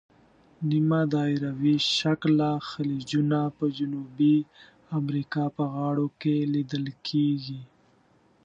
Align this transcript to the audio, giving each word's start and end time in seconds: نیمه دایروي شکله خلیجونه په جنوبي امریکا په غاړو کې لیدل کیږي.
نیمه 0.69 1.01
دایروي 1.13 1.75
شکله 1.97 2.49
خلیجونه 2.69 3.39
په 3.57 3.65
جنوبي 3.77 4.35
امریکا 4.99 5.43
په 5.55 5.63
غاړو 5.73 6.07
کې 6.21 6.35
لیدل 6.53 6.85
کیږي. 7.07 7.61